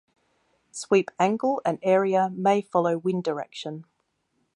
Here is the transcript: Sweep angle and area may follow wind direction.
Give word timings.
Sweep 0.71 1.11
angle 1.19 1.61
and 1.63 1.77
area 1.83 2.31
may 2.31 2.59
follow 2.59 2.97
wind 2.97 3.23
direction. 3.23 3.85